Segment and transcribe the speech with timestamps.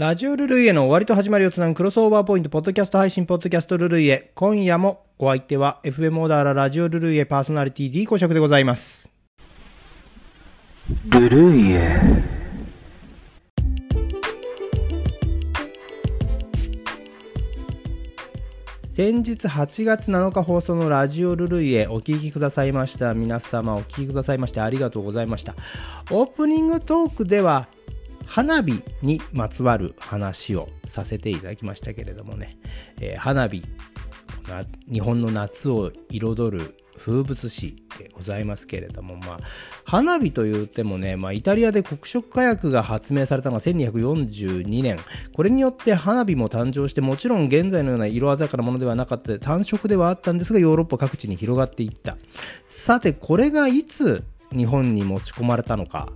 [0.00, 4.32] ラジオルルイエの終わりと始まりをつなぐクロスオーバーポイント、ポッドキャスト配信、ポッドキャストルルイエ。
[4.34, 9.10] 今夜もお相手は FM オーダーララジオルルイエパーソナリティ D 公職でございます。
[11.04, 12.40] ルルイエ
[18.84, 25.54] 先日8月7日放送のラジオルルイエお聞きくださいました皆様お聞きくださいましてありがとうございました
[26.10, 27.68] オープニングトークでは
[28.30, 32.58] 花火にまつわる話をさせていただきましたけれどもね、
[33.00, 33.64] えー花火
[34.88, 39.38] 日本の夏を彩る風物詩でございますけれども、まあ、
[39.84, 44.98] 花火といってもね、まあ、イタリアで黒色火薬が発明されたのが1242年。
[45.34, 52.16] これによって花火も誕生してもちろん現在のような色鮮やかなものではなかった単色ではあったんですがヨーロッパ各地に広がっていった。
[52.66, 54.22] さてこれがいつ
[54.56, 56.08] 日本に持ち込まれたのか。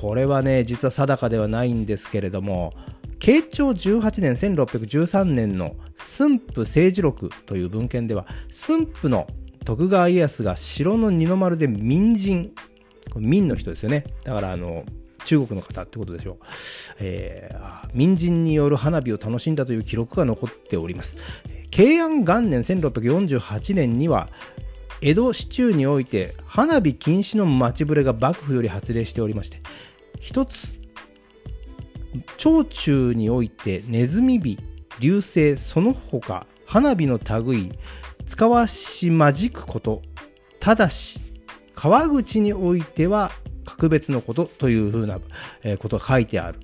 [0.00, 2.72] これはね実は定かではないんですけれども
[3.18, 9.26] 慶長18年1613年の駿府政治録という文献では駿府の
[9.64, 12.52] 徳川家康が城の二の丸で民人
[13.16, 14.04] 民の人ですよね。
[14.24, 14.84] だからあの
[15.26, 16.36] 中国の方ってことでしょう、
[17.00, 21.16] えー民人による花火を楽しんだという記録が残っております。
[21.70, 24.28] 慶安元年1648年には
[25.02, 29.60] 江戸市中において花火禁止の町触れが幕府より発令しておりまして
[30.18, 30.68] 一つ
[32.36, 34.58] 長中においてネズミ火
[34.98, 37.72] 流星その他花火の類
[38.26, 40.02] 使わしまじくこと
[40.58, 41.20] ただし
[41.74, 43.32] 川口においては
[43.64, 45.18] 格別のことというふうな
[45.78, 46.60] ことが書いてある。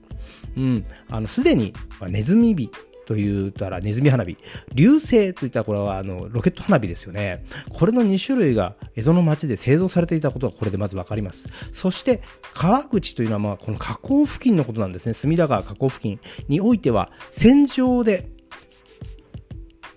[0.57, 1.73] うん、あのすでに
[2.09, 2.71] ネズミ火
[3.07, 4.37] と言ったらネズミ花火。
[4.75, 7.45] 流星といったらこれはあのロケット花火ですよね。
[7.71, 11.49] これの2種類が江戸の町で製造されていたことがこれでまず分かります。
[11.73, 12.21] そして
[12.53, 15.15] 川口というのはまあこの河口付近のことなんですね。
[15.15, 18.29] 隅田川河口付近においては戦場で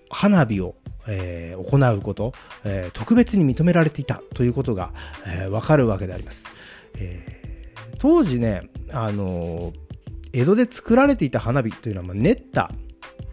[0.08, 0.76] 花火を、
[1.08, 2.32] えー行うこと、
[2.64, 4.92] えー特別に認められていたということが、
[5.26, 6.44] えーわかるわけであります、
[6.96, 9.90] えー当時ね、あのー
[10.32, 12.70] 江戸で作られていた花火というのは、まあ、練った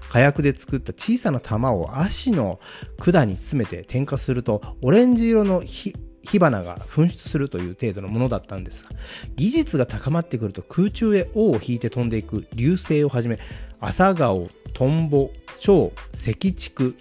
[0.09, 2.59] 火薬で作った小さな玉を足の
[2.99, 8.89] 管に詰めて点火するとオレンジ色の火火花が噴出するという程度のものだったんですが
[9.35, 13.39] 技術が高まってくると空中へ尾を引いて飛んでいく流星をはじめ
[13.79, 16.93] 朝顔トンボ蝶赤竹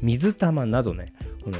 [0.00, 1.12] 水玉などね
[1.44, 1.58] この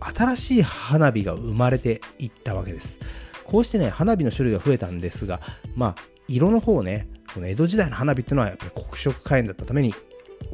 [0.00, 2.98] 新しい花火が生まれていったわけです。
[3.46, 5.40] こうしてね花火の種類が増えたんですが
[5.74, 5.96] まあ
[6.28, 9.94] 色の方ねこの江戸時代の花火っていうのはやっぱり黒色火炎だったために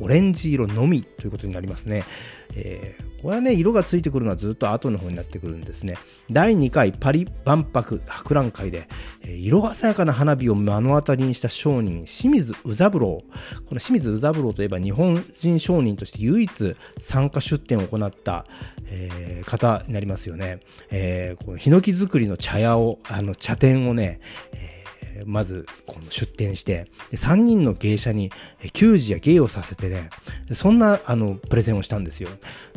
[0.00, 2.04] オレンジ色のみということになりますね、
[2.56, 5.97] えーこれはね色がついてくるのはずっと後の方になってくるんですね。
[6.28, 8.88] 第2回パリ万博博覧会で、
[9.21, 12.98] えー色鮮やかな花火を目の当たりにした商人清水宇三郎。
[12.98, 13.25] こ
[13.71, 18.44] の清水宇三郎といえば日本人商人として唯一参加出展を行った、
[18.87, 20.59] えー方になりますよね、
[20.91, 24.19] えーこのヒノキ作りの茶屋をあの茶店をね、
[24.53, 24.81] えー
[25.27, 30.10] まずこの出店してで3人の芸者にえー給仕や芸をさせてね
[30.53, 32.31] そんなあのプレゼンをしたんですよ。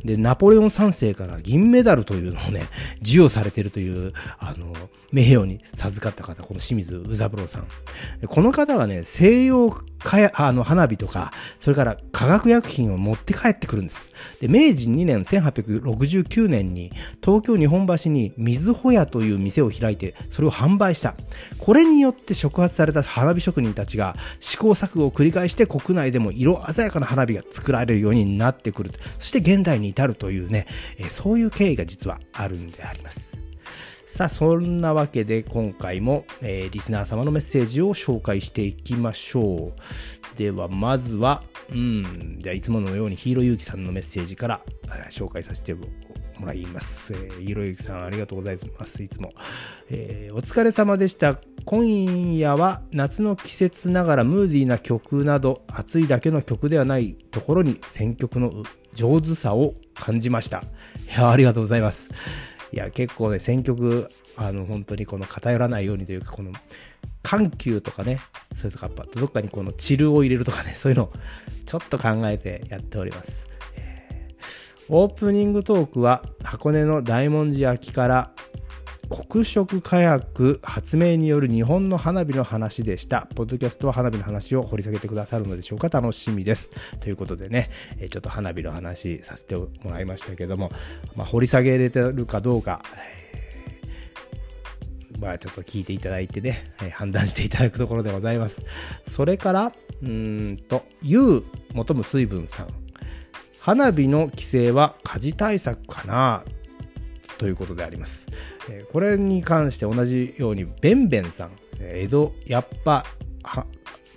[0.04, 2.68] でナポレオン3世から銀メダルというのをね
[3.02, 4.74] 授与されてるというあの
[5.12, 7.68] 名誉に授かった方この清水宇三郎さん。
[8.28, 9.72] この方がね西洋
[10.06, 14.08] かやあの花火とかそれから化学薬品を持って帰ってくるんです。
[14.40, 21.16] で明治2年1869年に東京日本橋に水穂屋という店を開いてそれを販売した。
[21.58, 28.92] これによって触発された花火職人たちが試行錯誤を繰り返して国内でも色鮮やかな花火が作られるようになってくる。
[29.20, 30.68] そして現代に至るというね、
[31.10, 33.35] そういう経緯が実はあるんであります。
[34.16, 40.38] さあそんなわけで今回も、えーリスナー様のメッセージを紹介していきましょう。
[40.38, 44.62] ではまずはうんじゃあいつものようにヒーローゆうきさんのメッセージから、
[45.12, 45.86] 紹介させても
[46.46, 49.04] らいます、えーヒーローゆうきさんありがとうございます。
[49.04, 49.34] いつも、
[49.90, 51.38] えーお疲れ様でした。
[51.66, 58.64] 今夜は夏の季節ながらムーディーな曲など暑いだけの曲ではないところに選曲の
[58.94, 60.60] 上手さを感じました。
[61.14, 62.08] いやありがとうございます。
[62.72, 66.52] いや結構ね選曲あの本当にこの偏らないようにというかこの
[67.24, 68.20] 緩急とかね
[68.56, 71.14] それとかどっかにこのチルを入れるとかね そういうのを
[71.66, 73.48] ちょっと考えてやっております、
[74.88, 78.35] オープニングトークは箱根の大文字焼きから
[79.10, 83.28] 黒色火薬発明による日本の花火の話でした。
[83.36, 86.72] ポッドキャストは花火の話を掘り下げてくださるのでしょうか楽しみです。
[87.00, 87.70] ということでね、
[88.00, 90.72] えちょっと花火の話させてもらいましたけども、
[91.16, 92.82] まあ、掘り下げれてるかどうか、
[93.22, 93.26] え
[95.20, 98.64] まあちょっと聞いていただいてね、えー、判断していただくところでございます。
[99.08, 101.44] それから、うーんと、ゆう
[101.74, 102.68] 求む水分さん。
[103.60, 106.44] 花火の規制は火事対策かな
[107.38, 108.28] ということであります。
[108.70, 111.52] え、これに関して同じように、べんべんさん。
[111.80, 113.06] 江戸、やっぱ、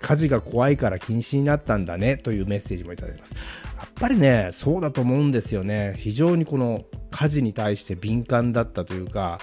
[0.01, 3.35] 火事が怖いから禁止になったんだねというメッセージもいただいてます。
[3.77, 5.95] やっぱりね、そうだと思うんですよね。
[5.99, 9.41] 非常にこの火事に対して敏感だったというか、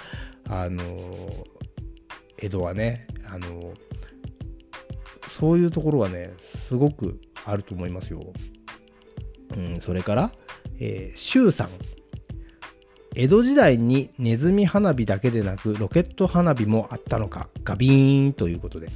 [0.47, 0.83] あの、
[2.37, 3.73] 江戸はね、あの、
[5.27, 8.21] そういうところはね、すごくあると思いますよ。
[9.55, 10.31] うん、それから、
[10.79, 11.69] えー、周さん。
[13.15, 18.89] 江戸時代にネズミ花火だけでなくロケット花火もあったのか、ガビーンということで。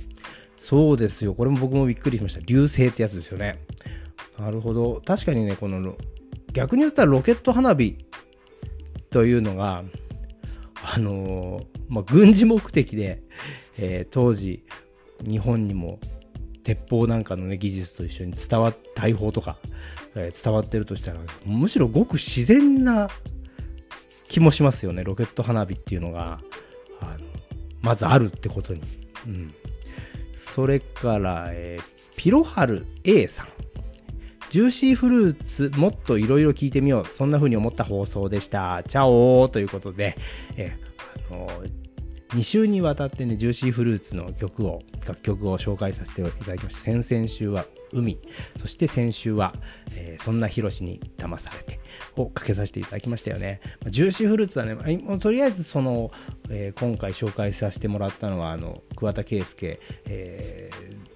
[0.58, 1.34] そうですよ。
[1.34, 2.42] これも僕もびっくりしました。
[2.42, 3.60] 流星ってやつですよね。
[4.38, 5.02] なるほど。
[5.06, 5.96] 確かにね、この、
[6.52, 7.98] 逆に言ったらロケット花火
[9.10, 9.86] というのが、
[10.96, 13.24] あのー、まあ、軍事目的で、
[13.78, 14.66] えー、当時、
[15.26, 16.00] 日本にも
[16.64, 19.56] 鉄砲なんかのね、技術と一緒に伝わっ、大砲とか、
[20.16, 23.10] えー、伝わってるとしたら、むしろごく自然な
[24.30, 25.04] 気もしますよね。
[25.04, 26.40] ロケット花火っていうのが、
[27.02, 27.26] あの、
[27.82, 28.82] まずあるってことに。
[29.28, 29.54] うん。
[30.34, 31.84] それから、えー、
[32.16, 33.48] ピロハル A さん。
[34.52, 37.06] ジューシーフルーツもっといろいろ聞いてみよう。
[37.06, 38.84] そんな風に思った放送でした。
[38.88, 40.16] チャオーということで、
[40.56, 41.50] えー、あの
[42.30, 46.80] 2週にわたってね、ジューシーフルーツの曲を、楽曲を紹介させていただきました。
[46.82, 48.20] 先々週は海、
[48.60, 49.54] そして先週は、
[49.96, 51.80] えー、そんなヒロシに騙されて
[52.16, 53.62] をかけさせていただきましたよね。
[53.88, 56.12] ジューシーフルーツはね、もうとりあえずその、
[56.50, 61.10] えー、今回紹介させてもらったのは、あの、桑田佳祐、えー、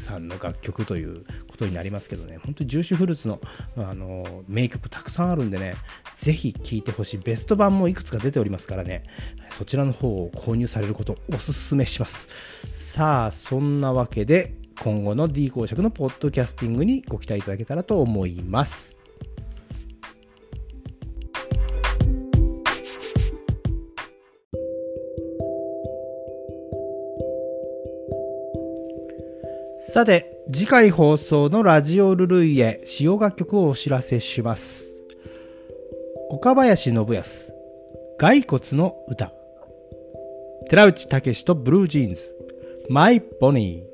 [0.00, 3.40] さんの楽曲ということになりますけどね、本当にジューシーフルーツの
[3.76, 5.74] あの名曲たくさんあるんでね、
[6.16, 7.18] ぜひ聴いてほしい。
[7.18, 9.02] ベスト版もいくつか出ておりますからね、
[9.50, 12.28] そちらの方を購入されることをお勧めします。
[12.74, 18.96] さあ、そんなわけで、今後の D 公爵のポッドキャスティングにご期待いただけたらと思います。
[29.88, 34.92] さて、次回放送のラジオルルイエ使用楽曲をお知らせします。
[36.28, 37.54] 岡林信康、
[38.18, 39.32] 骸骨の歌。
[40.68, 42.30] 寺内武とブルージーンズ、
[42.90, 43.85] マイ・ボニー。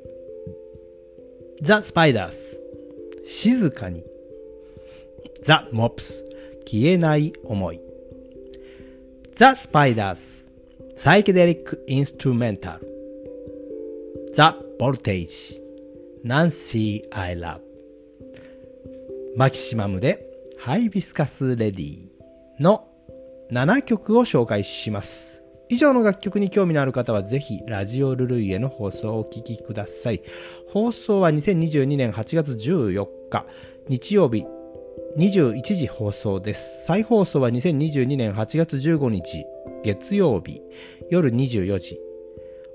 [1.61, 2.63] ザ・スパイダース、
[3.25, 4.03] 静かに、
[5.43, 6.25] ザ・モップス、
[6.65, 7.79] 消えない思い、
[9.33, 10.51] ザ・スパイダース、
[10.95, 12.87] サイケデリック・インストゥメンタル、
[14.33, 15.61] ザ・ボルテージ、
[16.23, 20.25] ナンシー・アイ・ラブ、マキシマムで
[20.57, 22.09] ハイビスカス・レディ
[22.59, 22.87] の
[23.51, 25.42] 7曲を紹介します。
[25.69, 30.21] 以上の楽曲に興味のある方はぜひラジオルルイエの放送をお聴きください。
[30.67, 33.45] 放送は2022年8月14日
[33.87, 34.45] 日曜日
[35.17, 36.85] 21時放送です。
[36.85, 39.45] 再放送は2022年8月15日
[39.83, 40.61] 月曜日
[41.09, 41.99] 夜24時。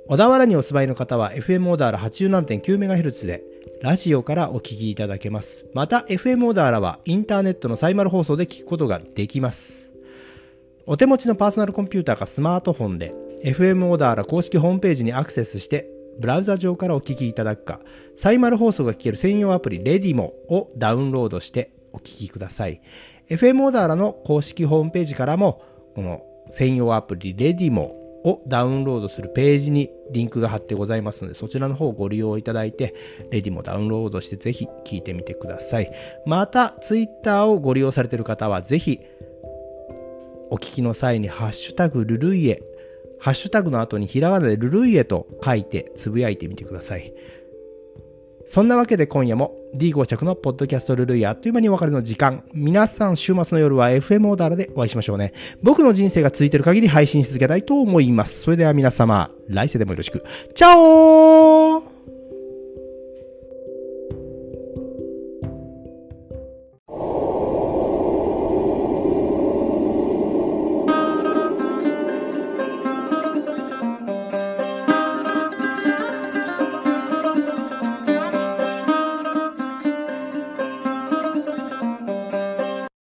[0.09, 3.45] 小田原にお住まいの方は FM オーダーラ 87.9MHz で
[3.83, 5.67] ラジオからお聞きいただけます。
[5.75, 9.88] また FM オーダーラはインターネットのサイマル放送で聞くことができます。
[10.91, 13.13] お手持ちのパーソナルコンピューターかスマートフォンで
[13.45, 15.87] FM オーダーら公式ホームページにアクセスして
[16.19, 17.81] ブラウザ上からお聞きいただくか、
[18.17, 22.81] サイマル放送が聞ける専用アプリレディモをダウンロードしてお聞きください。
[23.29, 25.63] FM オーダーらの公式ホームページからも、
[25.95, 27.83] この専用アプリレディモ
[28.25, 32.95] をダウンロードするページにリンクが貼ってございますので、そちらの方をご利用いただいて、
[33.31, 35.91] レディもダウンロードしてぜひ聞いてみてください。
[36.25, 39.01] また、ツイッターをご利用されている方は、ぜひ、
[40.51, 42.63] お聞きの際にハッシュタグルルイエ、
[43.19, 47.13] ハッシュタグの後にひらがなでルルイエと書いてつぶやいてみてください。
[48.47, 52.45] そんなわけで今夜も D5 着のポッドキャストルルイあっという間にお別れの時間。
[52.55, 55.35] 皆さん週末の夜は FM オーダーでお会いしましょうね。
[55.63, 58.41] 僕の人生が続いてる限り配信し続けたいと思います。
[58.41, 60.25] それでは皆様、来世でもよろしく。
[60.55, 61.78] チャオー